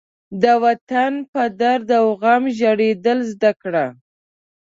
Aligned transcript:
د 0.43 0.43
وطن 0.63 1.13
په 1.31 1.41
درد 1.61 1.89
و 2.03 2.07
غم 2.21 2.43
ژړېدل 2.57 3.19
زده 3.31 3.51
کړه. 3.61 3.85